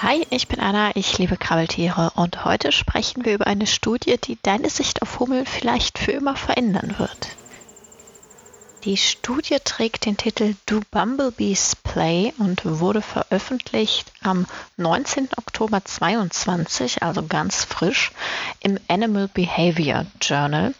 [0.00, 4.38] Hi, ich bin Anna, ich liebe Krabbeltiere und heute sprechen wir über eine Studie, die
[4.40, 7.30] deine Sicht auf Hummel vielleicht für immer verändern wird.
[8.84, 14.46] Die Studie trägt den Titel Do Bumblebees Play und wurde veröffentlicht am
[14.76, 15.30] 19.
[15.36, 18.12] Oktober 2022, also ganz frisch,
[18.60, 20.74] im Animal Behavior Journal.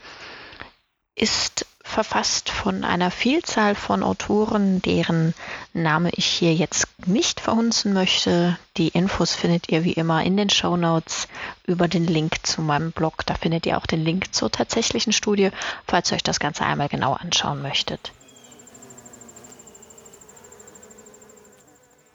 [1.17, 5.35] Ist verfasst von einer Vielzahl von Autoren, deren
[5.73, 8.59] Name ich hier jetzt nicht verhunzen möchte.
[8.77, 11.29] Die Infos findet ihr wie immer in den Show Notes
[11.67, 13.25] über den Link zu meinem Blog.
[13.27, 15.51] Da findet ihr auch den Link zur tatsächlichen Studie,
[15.87, 18.13] falls ihr euch das Ganze einmal genau anschauen möchtet.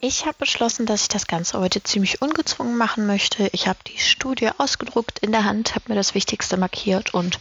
[0.06, 3.48] Ich habe beschlossen, dass ich das Ganze heute ziemlich ungezwungen machen möchte.
[3.54, 7.40] Ich habe die Studie ausgedruckt in der Hand, habe mir das Wichtigste markiert und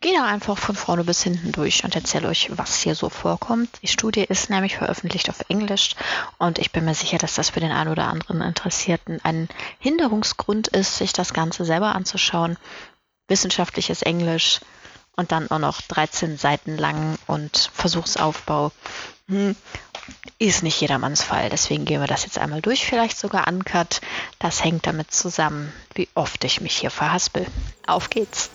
[0.00, 3.68] gehe da einfach von vorne bis hinten durch und erzähle euch, was hier so vorkommt.
[3.82, 5.96] Die Studie ist nämlich veröffentlicht auf Englisch
[6.38, 9.48] und ich bin mir sicher, dass das für den einen oder anderen Interessierten ein
[9.80, 12.58] Hinderungsgrund ist, sich das Ganze selber anzuschauen.
[13.26, 14.60] Wissenschaftliches Englisch
[15.16, 18.70] und dann auch noch 13 Seiten lang und Versuchsaufbau.
[19.26, 19.56] Hm,
[20.38, 21.48] ist nicht jedermanns Fall.
[21.50, 24.00] Deswegen gehen wir das jetzt einmal durch, vielleicht sogar uncut.
[24.38, 27.46] Das hängt damit zusammen, wie oft ich mich hier verhaspel.
[27.86, 28.50] Auf geht's!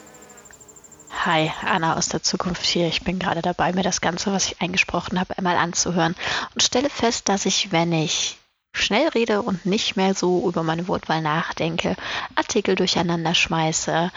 [1.26, 2.88] Hi, Anna aus der Zukunft hier.
[2.88, 6.16] Ich bin gerade dabei, mir das Ganze, was ich eingesprochen habe, einmal anzuhören
[6.54, 8.38] und stelle fest, dass ich, wenn ich
[8.74, 11.96] schnell rede und nicht mehr so über meine Wortwahl nachdenke,
[12.36, 14.12] Artikel durcheinander schmeiße,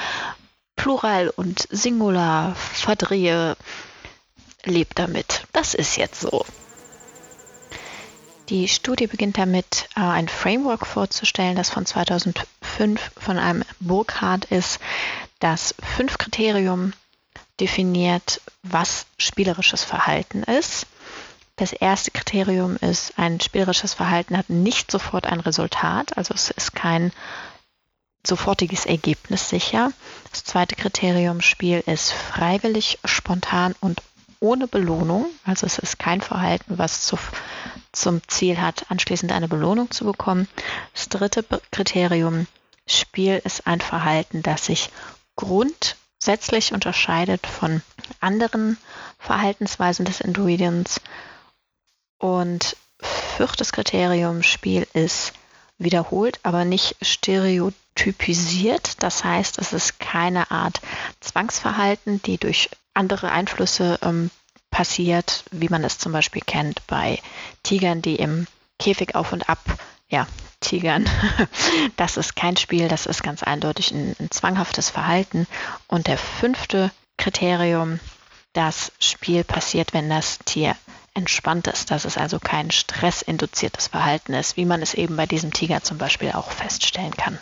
[0.77, 3.57] Plural und Singular verdrehe,
[4.65, 5.45] lebt damit.
[5.53, 6.45] Das ist jetzt so.
[8.53, 14.79] Die Studie beginnt damit, äh, ein Framework vorzustellen, das von 2005 von einem Burkhardt ist,
[15.39, 16.93] das fünf Kriterium
[17.61, 20.87] definiert, was spielerisches Verhalten ist.
[21.57, 26.75] Das erste Kriterium ist, ein spielerisches Verhalten hat nicht sofort ein Resultat, also es ist
[26.75, 27.11] kein
[28.23, 29.93] sofortiges Ergebnis sicher.
[30.31, 34.03] Das zweite Kriterium, Spiel ist freiwillig, spontan und
[34.43, 35.27] ohne Belohnung.
[35.45, 37.17] Also es ist kein Verhalten, was zu,
[37.93, 40.49] zum Ziel hat, anschließend eine Belohnung zu bekommen.
[40.93, 42.47] Das dritte Kriterium,
[42.87, 44.91] Spiel ist ein Verhalten, das sich
[45.37, 47.83] grundsätzlich unterscheidet von
[48.21, 48.77] anderen
[49.19, 51.01] Verhaltensweisen des Individuums.
[52.19, 55.33] Und viertes Kriterium, Spiel ist
[55.79, 59.03] wiederholt, aber nicht stereotypisiert.
[59.03, 60.81] Das heißt, es ist keine Art
[61.21, 64.31] Zwangsverhalten, die durch andere Einflüsse ähm,
[64.71, 67.21] passiert, wie man es zum Beispiel kennt bei
[67.63, 68.47] Tigern, die im
[68.79, 69.61] Käfig auf und ab,
[70.09, 70.27] ja,
[70.61, 71.09] Tigern.
[71.97, 75.47] Das ist kein Spiel, das ist ganz eindeutig ein, ein zwanghaftes Verhalten.
[75.87, 78.01] Und der fünfte Kriterium,
[78.53, 80.77] das Spiel passiert, wenn das Tier
[81.15, 85.53] entspannt ist, dass es also kein stressinduziertes Verhalten ist, wie man es eben bei diesem
[85.53, 87.39] Tiger zum Beispiel auch feststellen kann.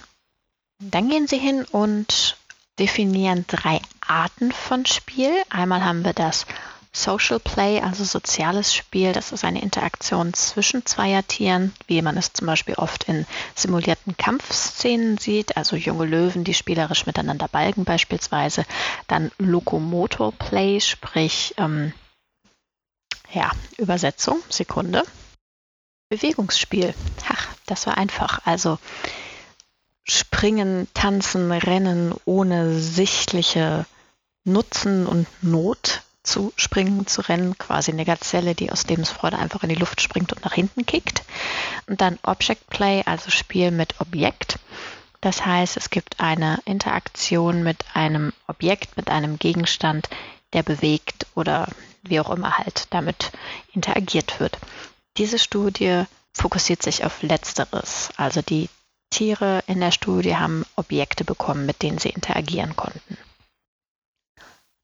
[0.81, 2.37] Dann gehen Sie hin und
[2.79, 5.33] definieren drei Arten von Spiel.
[5.51, 6.47] Einmal haben wir das
[6.93, 9.13] Social Play, also soziales Spiel.
[9.13, 15.17] Das ist eine Interaktion zwischen Zweiertieren, wie man es zum Beispiel oft in simulierten Kampfszenen
[15.19, 18.65] sieht, also junge Löwen, die spielerisch miteinander balgen beispielsweise.
[19.07, 21.93] Dann Lokomotor Play, sprich ähm,
[23.33, 25.05] ja, Übersetzung, Sekunde.
[26.09, 26.93] Bewegungsspiel.
[27.29, 28.41] Ach, das war einfach.
[28.45, 28.79] Also
[30.05, 33.87] springen, tanzen, rennen ohne sichtliche
[34.45, 39.69] Nutzen und Not zu springen, zu rennen, quasi eine Gazelle, die aus Lebensfreude einfach in
[39.69, 41.23] die Luft springt und nach hinten kickt.
[41.87, 44.59] Und dann Object Play, also Spiel mit Objekt.
[45.21, 50.09] Das heißt, es gibt eine Interaktion mit einem Objekt, mit einem Gegenstand,
[50.53, 51.69] der bewegt oder
[52.03, 53.31] wie auch immer halt damit
[53.73, 54.59] interagiert wird.
[55.19, 58.11] Diese Studie fokussiert sich auf Letzteres.
[58.17, 58.69] Also die
[59.11, 63.19] Tiere in der Studie haben Objekte bekommen, mit denen sie interagieren konnten.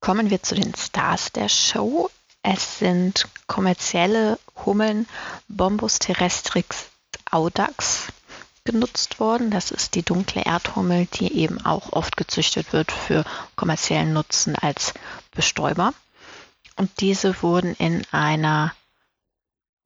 [0.00, 2.10] Kommen wir zu den Stars der Show.
[2.42, 5.08] Es sind kommerzielle Hummeln
[5.48, 6.86] Bombus terrestrix
[7.30, 8.12] audax
[8.64, 9.50] genutzt worden.
[9.50, 13.24] Das ist die dunkle Erdhummel, die eben auch oft gezüchtet wird für
[13.56, 14.92] kommerziellen Nutzen als
[15.30, 15.94] Bestäuber.
[16.76, 18.74] Und diese wurden in einer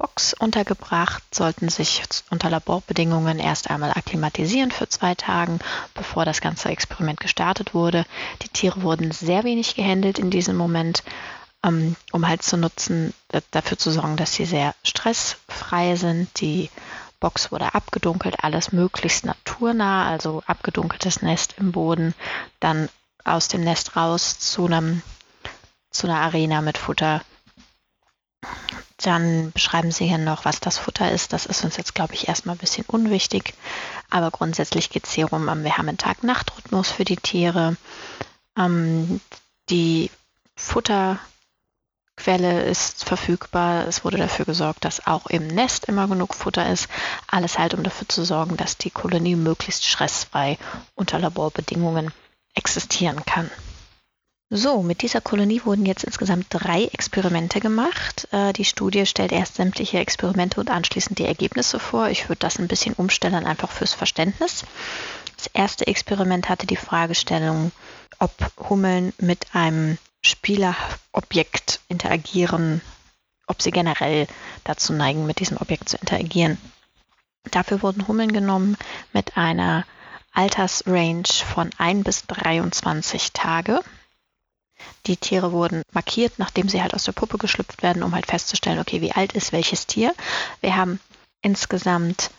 [0.00, 5.58] Box untergebracht, sollten sich unter Laborbedingungen erst einmal akklimatisieren für zwei Tagen,
[5.92, 8.06] bevor das ganze Experiment gestartet wurde.
[8.40, 11.02] Die Tiere wurden sehr wenig gehandelt in diesem Moment,
[11.62, 13.12] ähm, um halt zu nutzen,
[13.50, 16.40] dafür zu sorgen, dass sie sehr stressfrei sind.
[16.40, 16.70] Die
[17.20, 22.14] Box wurde abgedunkelt, alles möglichst naturnah, also abgedunkeltes Nest im Boden,
[22.58, 22.88] dann
[23.24, 25.02] aus dem Nest raus zu einem
[25.90, 27.20] zu einer Arena mit Futter
[29.02, 31.32] Dann beschreiben sie hier noch, was das Futter ist.
[31.32, 33.54] Das ist uns jetzt, glaube ich, erstmal ein bisschen unwichtig.
[34.10, 37.76] Aber grundsätzlich geht es hier um, wir haben einen Tag-Nacht-Rhythmus für die Tiere.
[38.58, 39.20] Ähm,
[39.70, 40.10] die
[40.54, 41.20] Futterquelle
[42.64, 43.86] ist verfügbar.
[43.86, 46.88] Es wurde dafür gesorgt, dass auch im Nest immer genug Futter ist.
[47.26, 50.58] Alles halt, um dafür zu sorgen, dass die Kolonie möglichst stressfrei
[50.94, 52.12] unter Laborbedingungen
[52.54, 53.50] existieren kann.
[54.52, 58.26] So, mit dieser Kolonie wurden jetzt insgesamt drei Experimente gemacht.
[58.32, 62.08] Äh, die Studie stellt erst sämtliche Experimente und anschließend die Ergebnisse vor.
[62.08, 64.64] Ich würde das ein bisschen umstellen, einfach fürs Verständnis.
[65.36, 67.70] Das erste Experiment hatte die Fragestellung,
[68.18, 68.32] ob
[68.68, 72.80] Hummeln mit einem Spielerobjekt interagieren,
[73.46, 74.26] ob sie generell
[74.64, 76.58] dazu neigen, mit diesem Objekt zu interagieren.
[77.52, 78.76] Dafür wurden Hummeln genommen
[79.12, 79.86] mit einer
[80.32, 83.80] Altersrange von 1 bis 23 Tage.
[85.06, 88.78] Die Tiere wurden markiert, nachdem sie halt aus der Puppe geschlüpft werden, um halt festzustellen,
[88.78, 90.14] okay, wie alt ist welches Tier.
[90.60, 91.00] Wir haben
[91.42, 92.30] insgesamt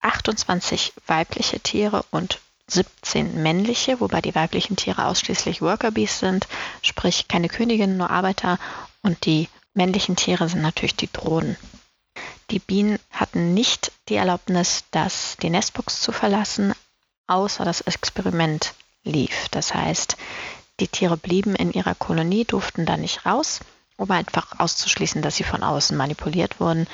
[0.00, 6.46] 28 weibliche Tiere und 17 männliche, wobei die weiblichen Tiere ausschließlich Worker Bees sind,
[6.82, 8.58] sprich keine Königinnen, nur Arbeiter
[9.02, 11.56] und die männlichen Tiere sind natürlich die Drohnen.
[12.50, 16.74] Die Bienen hatten nicht die Erlaubnis, das, die Nestbox zu verlassen,
[17.26, 18.74] außer das Experiment
[19.04, 19.48] lief.
[19.50, 20.16] Das heißt,
[20.80, 23.60] die Tiere blieben in ihrer Kolonie, durften da nicht raus,
[23.96, 26.86] um einfach auszuschließen, dass sie von außen manipuliert wurden.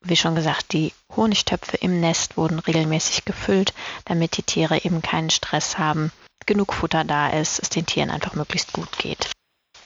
[0.00, 5.30] Wie schon gesagt, die Honigtöpfe im Nest wurden regelmäßig gefüllt, damit die Tiere eben keinen
[5.30, 6.12] Stress haben,
[6.46, 9.30] genug Futter da ist, es den Tieren einfach möglichst gut geht.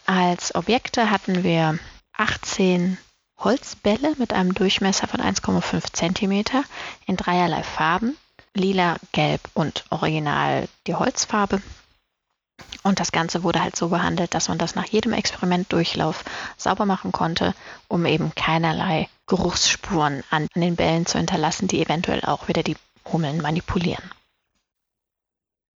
[0.07, 1.79] Als Objekte hatten wir
[2.17, 2.99] 18
[3.39, 6.65] Holzbälle mit einem Durchmesser von 1,5 cm
[7.07, 8.17] in dreierlei Farben,
[8.55, 11.63] lila, gelb und original die Holzfarbe.
[12.83, 16.25] Und das Ganze wurde halt so behandelt, dass man das nach jedem Experimentdurchlauf
[16.57, 17.55] sauber machen konnte,
[17.89, 22.77] um eben keinerlei Geruchsspuren an den Bällen zu hinterlassen, die eventuell auch wieder die
[23.11, 24.11] Hummeln manipulieren.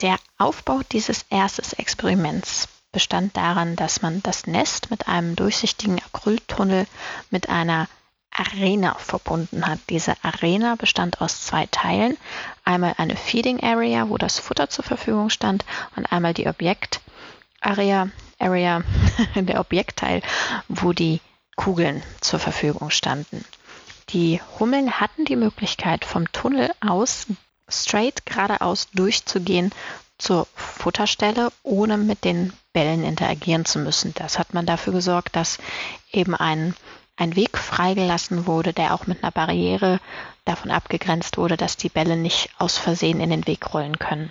[0.02, 6.86] Der Aufbau dieses ersten Experiments bestand daran, dass man das Nest mit einem durchsichtigen Acryltunnel
[7.30, 7.88] mit einer
[8.38, 9.78] Arena verbunden hat.
[9.88, 12.16] Diese Arena bestand aus zwei Teilen.
[12.64, 15.64] Einmal eine Feeding Area, wo das Futter zur Verfügung stand,
[15.96, 17.00] und einmal die Objekt
[17.60, 18.82] Area, Area
[19.34, 20.22] der Objektteil,
[20.68, 21.20] wo die
[21.56, 23.44] Kugeln zur Verfügung standen.
[24.10, 27.26] Die Hummeln hatten die Möglichkeit, vom Tunnel aus
[27.68, 29.72] straight geradeaus durchzugehen
[30.18, 34.14] zur Futterstelle, ohne mit den Bällen interagieren zu müssen.
[34.14, 35.58] Das hat man dafür gesorgt, dass
[36.12, 36.74] eben ein
[37.16, 40.00] ein Weg freigelassen wurde, der auch mit einer Barriere
[40.44, 44.30] davon abgegrenzt wurde, dass die Bälle nicht aus Versehen in den Weg rollen können.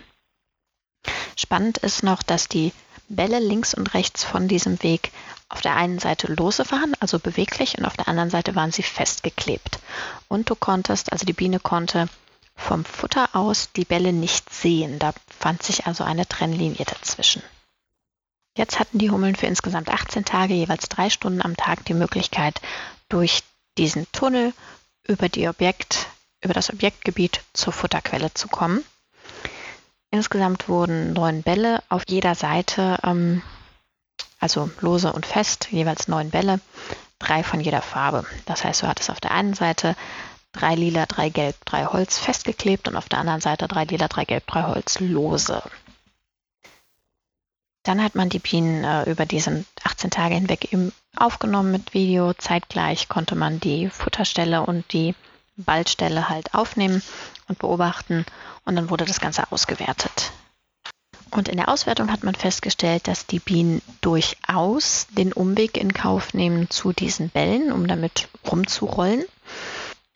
[1.35, 2.71] Spannend ist noch, dass die
[3.09, 5.11] Bälle links und rechts von diesem Weg
[5.49, 8.83] auf der einen Seite lose waren, also beweglich, und auf der anderen Seite waren sie
[8.83, 9.79] festgeklebt.
[10.27, 12.07] Und du konntest, also die Biene konnte
[12.55, 14.97] vom Futter aus die Bälle nicht sehen.
[14.97, 17.43] Da fand sich also eine Trennlinie dazwischen.
[18.57, 22.61] Jetzt hatten die Hummeln für insgesamt 18 Tage jeweils drei Stunden am Tag die Möglichkeit,
[23.09, 23.43] durch
[23.77, 24.53] diesen Tunnel
[25.07, 26.07] über, die Objekt,
[26.41, 28.83] über das Objektgebiet zur Futterquelle zu kommen.
[30.09, 33.41] Insgesamt wurden neun Bälle auf jeder Seite, ähm,
[34.39, 36.61] also lose und fest, jeweils neun Bälle,
[37.19, 38.25] drei von jeder Farbe.
[38.45, 39.97] Das heißt, du hattest auf der einen Seite
[40.53, 44.23] drei lila, drei gelb, drei Holz festgeklebt und auf der anderen Seite drei lila, drei
[44.23, 45.61] gelb, drei Holz lose.
[47.85, 52.33] Dann hat man die Bienen äh, über diese 18 Tage hinweg eben aufgenommen mit Video.
[52.33, 55.15] Zeitgleich konnte man die Futterstelle und die
[55.55, 57.01] Ballstelle halt aufnehmen
[57.47, 58.25] und beobachten
[58.65, 60.31] und dann wurde das Ganze ausgewertet.
[61.29, 66.33] Und in der Auswertung hat man festgestellt, dass die Bienen durchaus den Umweg in Kauf
[66.33, 69.23] nehmen zu diesen Bällen, um damit rumzurollen.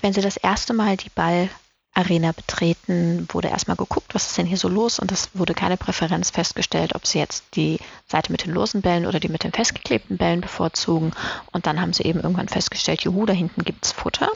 [0.02, 1.50] Wenn sie das erste Mal die Ball
[1.94, 5.76] Arena betreten, wurde erstmal geguckt, was ist denn hier so los und es wurde keine
[5.76, 9.52] Präferenz festgestellt, ob sie jetzt die Seite mit den losen Bällen oder die mit den
[9.52, 11.12] festgeklebten Bällen bevorzugen.
[11.52, 14.30] Und dann haben sie eben irgendwann festgestellt, juhu, da hinten gibt es Futter.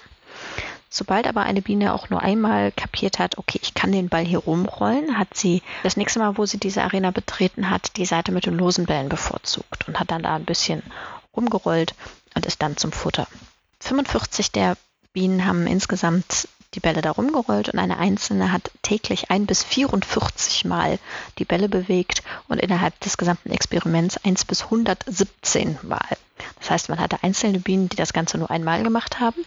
[0.90, 4.38] Sobald aber eine Biene auch nur einmal kapiert hat, okay, ich kann den Ball hier
[4.38, 8.46] rumrollen, hat sie das nächste Mal, wo sie diese Arena betreten hat, die Seite mit
[8.46, 10.84] den losen Bällen bevorzugt und hat dann da ein bisschen
[11.36, 11.96] rumgerollt
[12.36, 13.28] und ist dann zum Futter.
[13.80, 14.78] 45 der
[15.14, 20.66] Bienen haben insgesamt die Bälle da rumgerollt und eine einzelne hat täglich ein bis 44
[20.66, 21.00] Mal
[21.38, 26.18] die Bälle bewegt und innerhalb des gesamten Experiments 1 bis 117 Mal.
[26.60, 29.46] Das heißt, man hatte einzelne Bienen, die das Ganze nur einmal gemacht haben,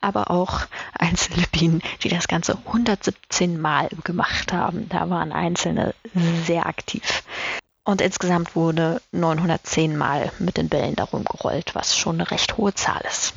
[0.00, 0.62] aber auch
[0.98, 4.88] einzelne Bienen, die das Ganze 117 Mal gemacht haben.
[4.88, 5.94] Da waren einzelne
[6.46, 7.22] sehr aktiv.
[7.84, 12.74] Und insgesamt wurde 910 Mal mit den Bällen darum gerollt, was schon eine recht hohe
[12.74, 13.34] Zahl ist.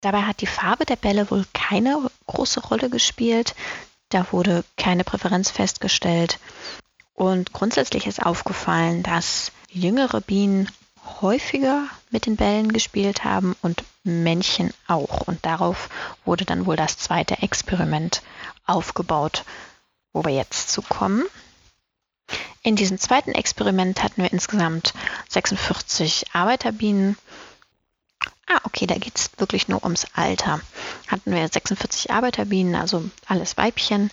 [0.00, 3.54] Dabei hat die Farbe der Bälle wohl keine große Rolle gespielt.
[4.08, 6.38] Da wurde keine Präferenz festgestellt.
[7.14, 10.70] Und grundsätzlich ist aufgefallen, dass jüngere Bienen
[11.20, 15.26] häufiger mit den Bällen gespielt haben und Männchen auch.
[15.26, 15.90] Und darauf
[16.24, 18.22] wurde dann wohl das zweite Experiment
[18.66, 19.44] aufgebaut,
[20.12, 21.24] wo wir jetzt zu kommen.
[22.62, 24.92] In diesem zweiten Experiment hatten wir insgesamt
[25.28, 27.16] 46 Arbeiterbienen
[28.46, 30.60] Ah, okay, da geht es wirklich nur ums Alter.
[31.06, 34.10] Hatten wir 46 Arbeiterbienen, also alles Weibchen,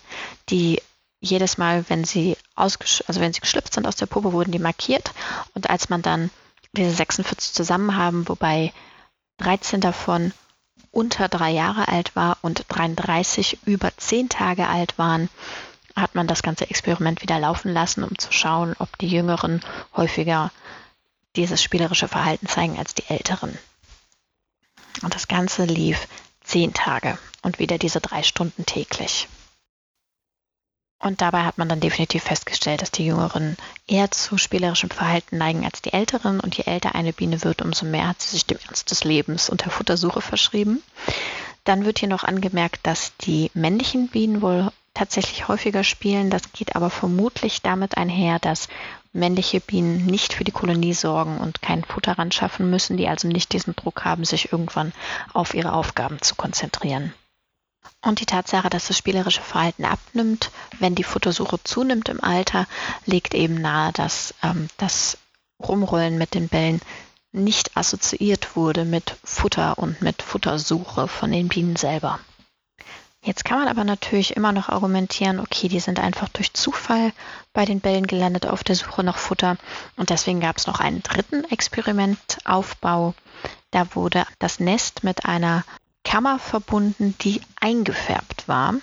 [0.49, 0.81] die
[1.19, 2.77] jedes Mal, wenn sie also
[3.19, 5.11] wenn sie geschlüpft sind aus der Puppe, wurden die markiert.
[5.55, 6.29] Und als man dann
[6.73, 8.73] diese 46 zusammen haben, wobei
[9.37, 10.33] 13 davon
[10.91, 15.29] unter drei Jahre alt war und 33 über zehn Tage alt waren,
[15.95, 19.61] hat man das ganze Experiment wieder laufen lassen, um zu schauen, ob die Jüngeren
[19.95, 20.51] häufiger
[21.35, 23.57] dieses spielerische Verhalten zeigen als die Älteren.
[25.03, 26.07] Und das Ganze lief
[26.43, 29.27] zehn Tage und wieder diese drei Stunden täglich.
[30.99, 35.63] Und dabei hat man dann definitiv festgestellt, dass die Jüngeren eher zu spielerischem Verhalten neigen
[35.63, 36.39] als die Älteren.
[36.39, 39.49] Und je älter eine Biene wird, umso mehr hat sie sich dem Ernst des Lebens
[39.49, 40.81] und der Futtersuche verschrieben.
[41.65, 46.31] Dann wird hier noch angemerkt, dass die männlichen Bienen wohl tatsächlich häufiger spielen.
[46.31, 48.67] Das geht aber vermutlich damit einher, dass
[49.17, 53.27] männliche Bienen nicht für die Kolonie sorgen und kein Futter ran schaffen müssen, die also
[53.27, 54.93] nicht diesen Druck haben, sich irgendwann
[55.33, 57.13] auf ihre Aufgaben zu konzentrieren.
[58.01, 62.67] Und die Tatsache, dass das spielerische Verhalten abnimmt, wenn die Futtersuche zunimmt im Alter,
[63.05, 65.17] legt eben nahe, dass ähm, das
[65.59, 66.79] Rumrollen mit den Bällen
[67.31, 72.19] nicht assoziiert wurde mit Futter und mit Futtersuche von den Bienen selber.
[73.27, 77.11] Jetzt kann man aber natürlich immer noch argumentieren, okay, die sind einfach durch Zufall
[77.51, 79.57] bei den Bällen gelandet auf der Suche nach Futter.
[79.97, 83.13] Und deswegen gab es noch einen dritten Experimentaufbau.
[83.71, 85.65] Da wurde das Nest mit einer
[86.05, 88.75] Kammer verbunden, die eingefärbt war.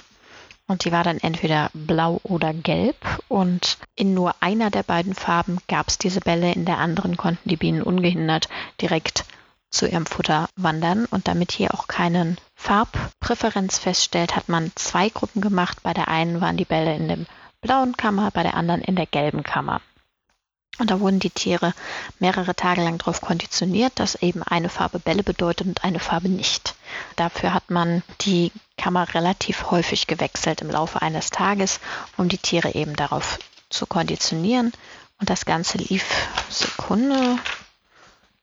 [0.66, 2.98] Und die war dann entweder blau oder gelb.
[3.28, 7.48] Und in nur einer der beiden Farben gab es diese Bälle, in der anderen konnten
[7.48, 9.24] die Bienen ungehindert direkt
[9.70, 11.06] zu ihrem Futter wandern.
[11.06, 15.82] Und damit hier auch keinen Farbpräferenz feststellt, hat man zwei Gruppen gemacht.
[15.82, 17.26] Bei der einen waren die Bälle in dem
[17.60, 19.82] blauen Kammer, bei der anderen in der gelben Kammer.
[20.78, 21.74] Und da wurden die Tiere
[22.20, 26.74] mehrere Tage lang darauf konditioniert, dass eben eine Farbe Bälle bedeutet und eine Farbe nicht.
[27.16, 31.80] Dafür hat man die Kammer relativ häufig gewechselt im Laufe eines Tages,
[32.16, 34.72] um die Tiere eben darauf zu konditionieren.
[35.20, 37.38] Und das Ganze lief Sekunde,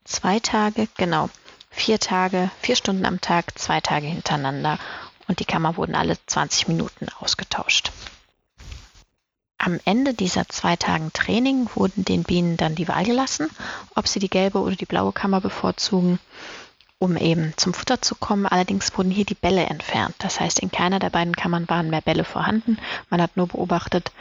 [0.03, 1.31] zwei Tage, genau,
[1.71, 4.77] vier Tage, vier Stunden am Tag, zwei Tage hintereinander
[5.27, 7.91] und die Kammer wurden alle 20 Minuten ausgetauscht.
[9.57, 13.47] Am Ende dieser zwei Tagen Training wurden den Bienen dann die Wahl gelassen,
[13.95, 16.19] ob sie die gelbe oder die blaue Kammer bevorzugen,
[16.97, 18.47] um eben zum Futter zu kommen.
[18.47, 20.15] Allerdings wurden hier die Bälle entfernt.
[20.17, 22.79] Das heißt, in keiner der beiden Kammern waren mehr Bälle vorhanden.
[23.09, 24.11] Man hat nur beobachtet,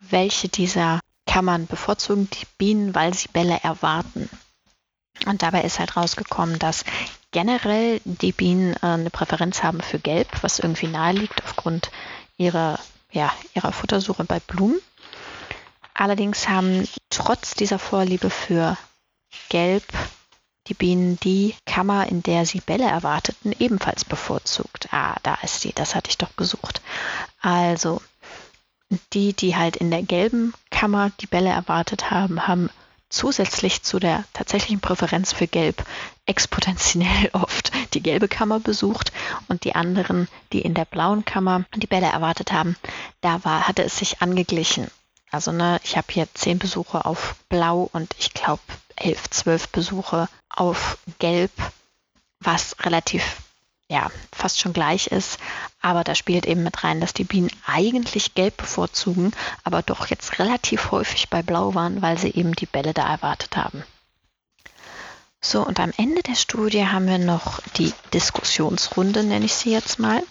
[0.00, 4.28] welche dieser Kammern bevorzugen die Bienen, weil sie Bälle erwarten.
[5.26, 6.84] Und dabei ist halt rausgekommen, dass
[7.30, 11.90] generell die Bienen äh, eine Präferenz haben für Gelb, was irgendwie nahe liegt aufgrund
[12.36, 12.78] ihrer,
[13.10, 14.80] ja, ihrer Futtersuche bei Blumen.
[15.94, 18.76] Allerdings haben trotz dieser Vorliebe für
[19.48, 19.84] Gelb
[20.66, 24.88] die Bienen die Kammer, in der sie Bälle erwarteten, ebenfalls bevorzugt.
[24.92, 26.80] Ah, da ist sie, das hatte ich doch gesucht.
[27.40, 28.00] Also,
[29.12, 32.70] die, die halt in der gelben Kammer die Bälle erwartet haben, haben
[33.14, 35.84] zusätzlich zu der tatsächlichen Präferenz für Gelb
[36.26, 39.12] exponentiell oft die gelbe Kammer besucht
[39.48, 42.76] und die anderen, die in der blauen Kammer die Bälle erwartet haben,
[43.20, 44.90] da war, hatte es sich angeglichen.
[45.30, 48.62] Also ne, ich habe hier zehn Besuche auf Blau und ich glaube
[48.96, 51.50] elf, zwölf Besuche auf Gelb,
[52.40, 53.43] was relativ
[53.90, 55.38] ja, fast schon gleich ist.
[55.80, 60.38] Aber da spielt eben mit rein, dass die Bienen eigentlich gelb bevorzugen, aber doch jetzt
[60.38, 63.84] relativ häufig bei blau waren, weil sie eben die Bälle da erwartet haben.
[65.40, 69.98] So, und am Ende der Studie haben wir noch die Diskussionsrunde, nenne ich sie jetzt
[69.98, 70.22] mal.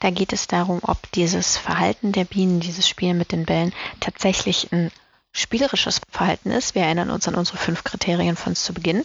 [0.00, 4.72] Da geht es darum, ob dieses Verhalten der Bienen, dieses Spiel mit den Bällen tatsächlich
[4.72, 4.90] ein
[5.32, 6.74] spielerisches Verhalten ist.
[6.74, 9.04] Wir erinnern uns an unsere fünf Kriterien von zu Beginn.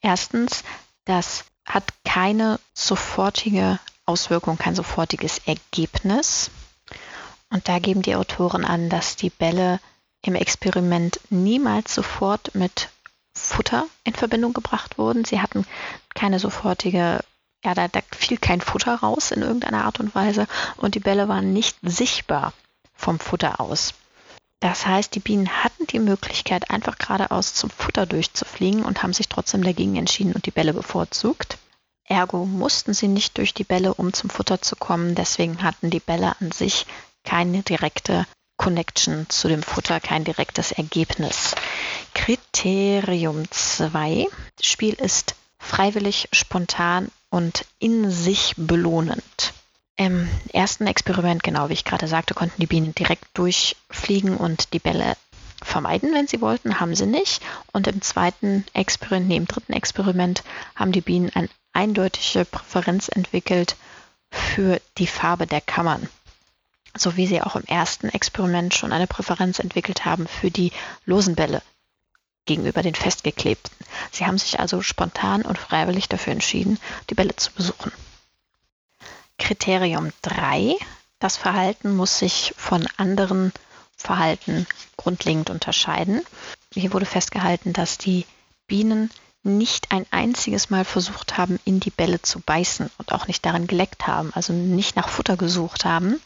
[0.00, 0.64] Erstens,
[1.04, 6.50] dass hat keine sofortige Auswirkung, kein sofortiges Ergebnis.
[7.50, 9.80] Und da geben die Autoren an, dass die Bälle
[10.22, 12.88] im Experiment niemals sofort mit
[13.34, 15.24] Futter in Verbindung gebracht wurden.
[15.24, 15.66] Sie hatten
[16.14, 17.20] keine sofortige,
[17.64, 21.28] ja, da, da fiel kein Futter raus in irgendeiner Art und Weise und die Bälle
[21.28, 22.52] waren nicht sichtbar
[22.94, 23.94] vom Futter aus.
[24.60, 29.28] Das heißt, die Bienen hatten die Möglichkeit, einfach geradeaus zum Futter durchzufliegen und haben sich
[29.28, 31.56] trotzdem dagegen entschieden und die Bälle bevorzugt.
[32.04, 35.14] Ergo mussten sie nicht durch die Bälle, um zum Futter zu kommen.
[35.14, 36.86] Deswegen hatten die Bälle an sich
[37.24, 38.26] keine direkte
[38.58, 41.54] Connection zu dem Futter, kein direktes Ergebnis.
[42.12, 44.26] Kriterium 2.
[44.60, 49.54] Spiel ist freiwillig, spontan und in sich belohnend.
[50.00, 54.78] Im ersten Experiment, genau wie ich gerade sagte, konnten die Bienen direkt durchfliegen und die
[54.78, 55.14] Bälle
[55.62, 57.42] vermeiden, wenn sie wollten, haben sie nicht.
[57.74, 60.42] Und im zweiten Experiment, nee, im dritten Experiment
[60.74, 63.76] haben die Bienen eine eindeutige Präferenz entwickelt
[64.30, 66.08] für die Farbe der Kammern.
[66.96, 70.72] So wie sie auch im ersten Experiment schon eine Präferenz entwickelt haben für die
[71.04, 71.60] losen Bälle
[72.46, 73.76] gegenüber den festgeklebten.
[74.12, 76.78] Sie haben sich also spontan und freiwillig dafür entschieden,
[77.10, 77.92] die Bälle zu besuchen.
[79.40, 80.76] Kriterium 3.
[81.18, 83.52] Das Verhalten muss sich von anderen
[83.96, 84.66] Verhalten
[84.96, 86.22] grundlegend unterscheiden.
[86.72, 88.26] Hier wurde festgehalten, dass die
[88.68, 89.10] Bienen
[89.42, 93.66] nicht ein einziges Mal versucht haben, in die Bälle zu beißen und auch nicht darin
[93.66, 96.20] geleckt haben, also nicht nach Futter gesucht haben.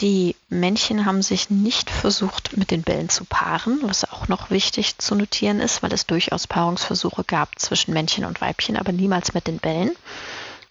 [0.00, 4.96] Die Männchen haben sich nicht versucht, mit den Bällen zu paaren, was auch noch wichtig
[4.98, 9.48] zu notieren ist, weil es durchaus Paarungsversuche gab zwischen Männchen und Weibchen, aber niemals mit
[9.48, 9.90] den Bällen.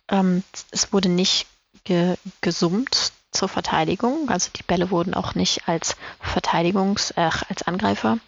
[0.10, 1.48] Ähm, es wurde nicht
[1.84, 4.30] ge gesummt zur Verteidigung.
[4.30, 8.20] Also die Bälle wurden auch nicht als Verteidigungs-, äh, als Angreifer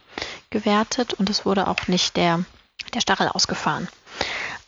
[0.50, 2.44] gewertet und es wurde auch nicht der,
[2.94, 3.88] der Stachel ausgefahren.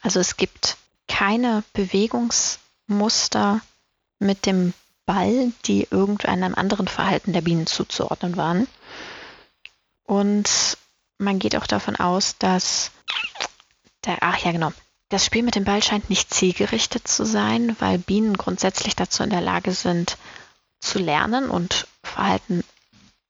[0.01, 0.77] Also es gibt
[1.07, 3.61] keine Bewegungsmuster
[4.19, 4.73] mit dem
[5.05, 8.67] Ball, die irgendeinem anderen Verhalten der Bienen zuzuordnen waren.
[10.03, 10.77] Und
[11.17, 12.91] man geht auch davon aus, dass
[14.05, 14.71] der, ach ja genau,
[15.11, 19.29] das Spiel mit dem Ball scheint nicht zielgerichtet zu sein, weil Bienen grundsätzlich dazu in
[19.29, 20.17] der Lage sind,
[20.79, 22.63] zu lernen und Verhalten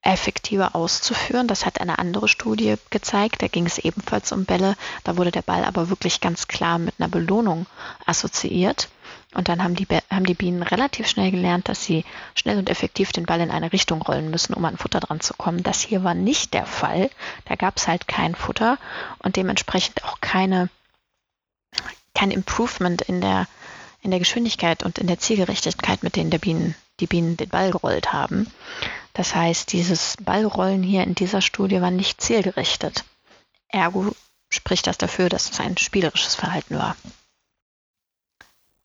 [0.04, 1.48] effektiver auszuführen.
[1.48, 3.42] Das hat eine andere Studie gezeigt.
[3.42, 4.76] Da ging es ebenfalls um Bälle.
[5.04, 7.66] Da wurde der Ball aber wirklich ganz klar mit einer Belohnung
[8.06, 8.90] assoziiert.
[9.34, 12.04] Und dann haben die, haben die Bienen relativ schnell gelernt, dass sie
[12.36, 15.34] schnell und effektiv den Ball in eine Richtung rollen müssen, um an Futter dran zu
[15.34, 15.64] kommen.
[15.64, 17.10] Das hier war nicht der Fall.
[17.46, 18.78] Da gab es halt kein Futter
[19.20, 20.70] und dementsprechend auch keine
[22.14, 23.48] kein Improvement in der,
[24.02, 27.72] in der Geschwindigkeit und in der Zielgerechtigkeit, mit denen der Bienen, die Bienen den Ball
[27.72, 28.52] gerollt haben.
[29.14, 33.04] Das heißt, dieses Ballrollen hier in dieser Studie war nicht zielgerichtet.
[33.70, 34.16] Ergo
[34.50, 36.96] spricht das dafür, dass es ein spielerisches Verhalten war.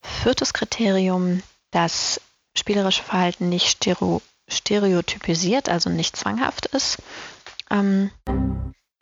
[0.01, 2.21] Viertes Kriterium, das
[2.57, 3.87] spielerische Verhalten nicht
[4.47, 6.97] stereotypisiert, also nicht zwanghaft ist.
[7.69, 8.11] Ähm,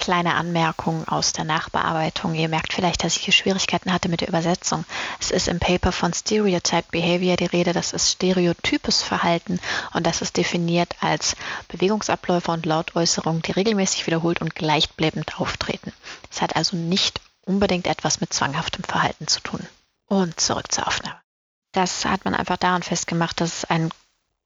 [0.05, 2.35] kleine Anmerkung aus der Nachbearbeitung.
[2.35, 4.85] Ihr merkt vielleicht, dass ich hier Schwierigkeiten hatte mit der Übersetzung.
[5.19, 9.59] Es ist im Paper von Stereotype Behavior die Rede, das ist stereotypes Verhalten
[9.93, 11.35] und das ist definiert als
[11.69, 15.91] Bewegungsabläufe und Lautäußerungen, die regelmäßig wiederholt und gleichbleibend auftreten.
[16.29, 19.65] Es hat also nicht unbedingt etwas mit zwanghaftem Verhalten zu tun.
[20.07, 21.19] Und zurück zur Aufnahme.
[21.71, 23.89] Das hat man einfach daran festgemacht, dass es ein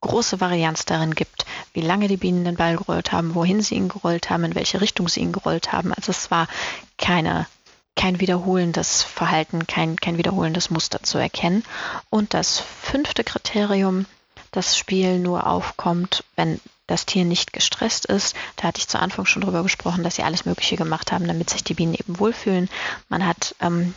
[0.02, 3.90] große Varianz darin gibt, wie lange die Bienen den Ball gerollt haben, wohin sie ihn
[3.90, 5.94] gerollt haben, in welche Richtung sie ihn gerollt haben.
[5.94, 6.48] Also es war
[6.98, 7.48] keine,
[7.96, 11.64] kein wiederholendes Verhalten, kein, kein wiederholendes Muster zu erkennen.
[12.10, 14.06] Und das fünfte Kriterium,
[14.52, 18.36] das Spiel nur aufkommt, wenn das Tier nicht gestresst ist.
[18.56, 21.50] Da hatte ich zu Anfang schon drüber gesprochen, dass sie alles Mögliche gemacht haben, damit
[21.50, 22.70] sich die Bienen eben wohlfühlen.
[23.10, 23.94] Man hat ähm,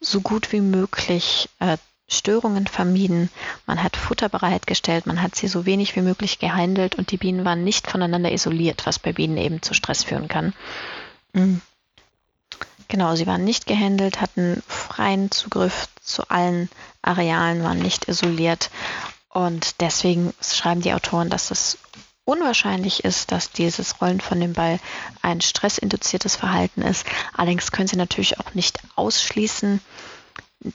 [0.00, 1.78] so gut wie möglich äh,
[2.12, 3.30] Störungen vermieden,
[3.66, 7.44] man hat Futter bereitgestellt, man hat sie so wenig wie möglich gehandelt und die Bienen
[7.44, 10.54] waren nicht voneinander isoliert, was bei Bienen eben zu Stress führen kann.
[11.32, 11.60] Mhm.
[12.88, 16.68] Genau, sie waren nicht gehandelt, hatten freien Zugriff zu allen
[17.00, 18.70] Arealen, waren nicht isoliert
[19.30, 21.78] und deswegen schreiben die Autoren, dass es
[22.24, 24.78] unwahrscheinlich ist, dass dieses Rollen von dem Ball
[25.22, 27.06] ein stressinduziertes Verhalten ist.
[27.32, 29.80] Allerdings können sie natürlich auch nicht ausschließen,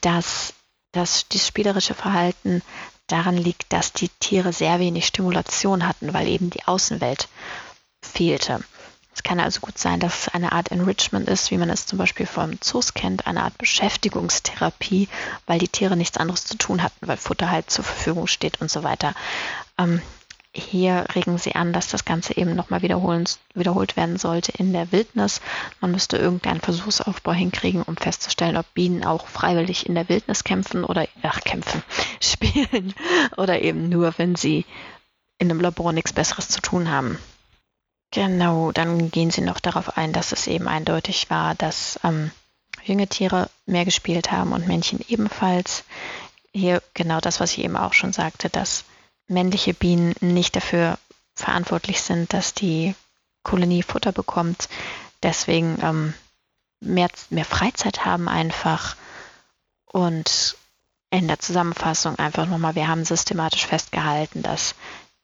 [0.02, 0.54] dass
[0.92, 2.62] dass das spielerische Verhalten
[3.08, 7.30] daran liegt, dass die Tiere sehr wenig Stimulation hatten, weil eben die Außenwelt
[8.02, 8.64] fehlte.
[9.14, 11.98] Es kann also gut sein, dass es eine Art Enrichment ist, wie man es zum
[11.98, 15.10] Beispiel vom Zoos kennt, eine Art Beschäftigungstherapie,
[15.48, 18.70] weil die Tiere nichts anderes zu tun hatten, weil Futter halt zur Verfügung steht und
[18.70, 19.16] so weiter.
[19.80, 20.04] Ähm,
[20.58, 25.40] hier regen sie an, dass das Ganze eben nochmal wiederholt werden sollte in der Wildnis.
[25.82, 30.84] Man müsste irgendeinen Versuchsaufbau hinkriegen, um festzustellen, ob Bienen auch freiwillig in der Wildnis kämpfen
[30.84, 31.84] oder, ach, kämpfen,
[32.20, 32.94] spielen
[33.38, 34.66] oder eben nur, wenn sie
[35.38, 37.20] in einem Labor nichts Besseres zu tun haben.
[38.12, 42.32] Genau, dann gehen sie noch darauf ein, dass es eben eindeutig war, dass ähm,
[42.84, 45.84] junge Tiere mehr gespielt haben und Männchen ebenfalls.
[46.54, 48.86] Hier genau das, was ich eben auch schon sagte, dass
[49.28, 50.98] männliche Bienen nicht dafür
[51.36, 52.96] verantwortlich sind, dass die
[53.44, 54.70] Kolonie Futter bekommt,
[55.24, 56.14] deswegen ähm,
[56.80, 58.96] mehr, mehr Freizeit haben einfach
[59.86, 60.58] Und
[61.10, 64.76] in der Zusammenfassung einfach nochmal, wir haben systematisch festgehalten, dass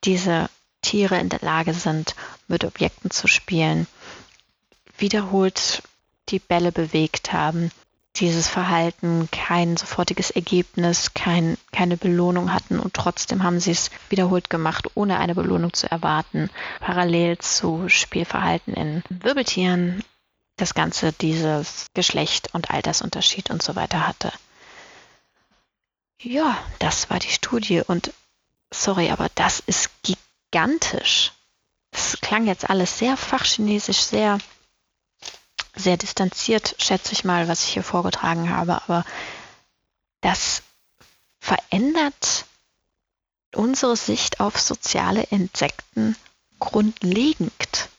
[0.04, 0.50] diese
[0.82, 2.16] Tiere in der Lage sind,
[2.48, 3.88] mit Objekten zu spielen,
[4.98, 5.84] wiederholt
[6.30, 7.72] die Bälle bewegt haben,
[8.16, 14.50] dieses Verhalten kein sofortiges Ergebnis, kein, keine Belohnung hatten und trotzdem haben sie es wiederholt
[14.50, 16.50] gemacht, ohne eine Belohnung zu erwarten.
[16.80, 20.04] Parallel zu Spielverhalten in Wirbeltieren
[20.58, 24.32] das Ganze dieses Geschlecht und Altersunterschied und so weiter hatte.
[26.22, 28.14] Ja, das war die Studie und
[28.72, 31.32] sorry, aber das ist gigantisch.
[31.92, 34.40] Das klang jetzt alles sehr fachchinesisch, sehr
[35.76, 39.06] sehr distanziert, schätze ich mal, was ich hier vorgetragen habe, aber
[40.22, 40.64] das
[41.40, 42.46] verändert
[43.54, 46.16] unsere Sicht auf soziale Insekten
[46.60, 47.90] grundlegend.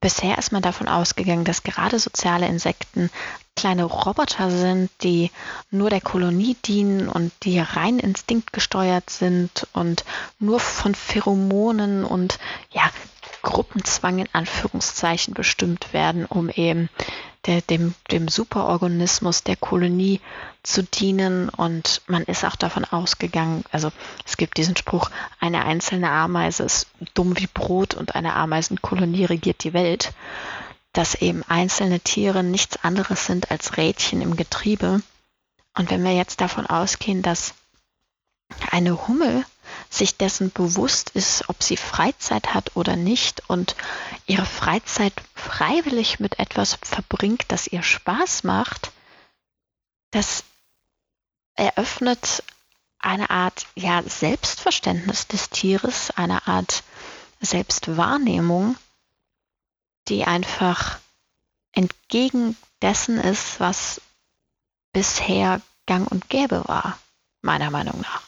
[0.00, 3.10] Bisher ist man davon ausgegangen, dass gerade soziale Insekten
[3.54, 5.30] kleine Roboter sind, die
[5.70, 10.04] nur der Kolonie dienen und die rein instinktgesteuert sind und
[10.38, 12.38] nur von Pheromonen und
[12.70, 12.90] ja,
[13.50, 16.88] Gruppenzwang in Anführungszeichen bestimmt werden, um eben
[17.46, 20.20] der, dem, dem Superorganismus der Kolonie
[20.62, 21.48] zu dienen.
[21.48, 23.90] Und man ist auch davon ausgegangen, also
[24.24, 25.10] es gibt diesen Spruch,
[25.40, 30.12] eine einzelne Ameise ist dumm wie Brot und eine Ameisenkolonie regiert die Welt,
[30.92, 35.02] dass eben einzelne Tiere nichts anderes sind als Rädchen im Getriebe.
[35.76, 37.54] Und wenn wir jetzt davon ausgehen, dass
[38.70, 39.44] eine Hummel
[39.90, 43.74] sich dessen bewusst ist, ob sie Freizeit hat oder nicht und
[44.26, 48.92] ihre Freizeit freiwillig mit etwas verbringt, das ihr Spaß macht,
[50.12, 50.44] das
[51.56, 52.44] eröffnet
[53.00, 56.84] eine Art ja, Selbstverständnis des Tieres, eine Art
[57.40, 58.76] Selbstwahrnehmung,
[60.08, 60.98] die einfach
[61.72, 64.00] entgegen dessen ist, was
[64.92, 66.98] bisher gang und gäbe war,
[67.42, 68.22] meiner Meinung nach.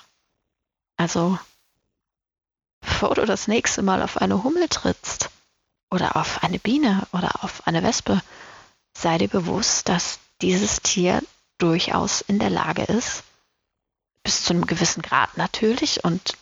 [0.96, 1.38] Also,
[2.82, 5.30] bevor du das nächste Mal auf eine Hummel trittst
[5.90, 8.20] oder auf eine Biene oder auf eine Wespe,
[8.96, 11.22] sei dir bewusst, dass dieses Tier
[11.58, 13.22] durchaus in der Lage ist,
[14.22, 16.36] bis zu einem gewissen Grad natürlich und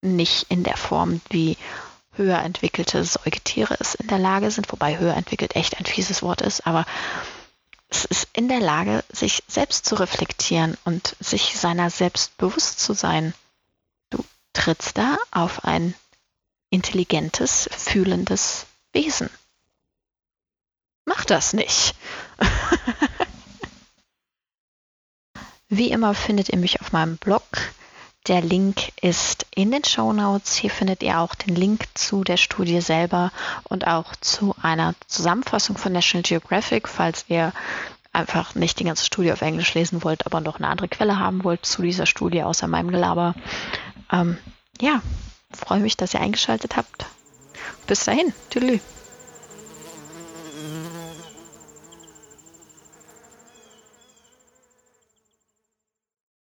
[0.00, 1.56] nicht in der Form, wie
[2.12, 6.42] höher entwickelte Säugetiere es in der Lage sind, wobei höher entwickelt echt ein fieses Wort
[6.42, 6.84] ist, aber
[7.88, 12.94] es ist in der Lage, sich selbst zu reflektieren und sich seiner selbst bewusst zu
[12.94, 13.34] sein
[14.62, 15.92] trittst da auf ein
[16.70, 19.28] intelligentes, fühlendes Wesen.
[21.04, 21.96] Mach das nicht.
[25.68, 27.42] Wie immer findet ihr mich auf meinem Blog.
[28.28, 30.54] Der Link ist in den Show Notes.
[30.54, 33.32] Hier findet ihr auch den Link zu der Studie selber
[33.64, 37.52] und auch zu einer Zusammenfassung von National Geographic, falls ihr
[38.12, 41.42] einfach nicht die ganze Studie auf Englisch lesen wollt, aber noch eine andere Quelle haben
[41.42, 43.34] wollt zu dieser Studie außer meinem Gelaber.
[44.12, 44.38] Ähm,
[44.80, 45.02] ja,
[45.52, 47.06] freue mich, dass ihr eingeschaltet habt.
[47.86, 48.32] Bis dahin.
[48.50, 48.80] Tschüss.